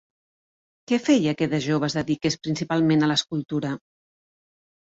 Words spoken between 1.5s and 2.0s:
de jove es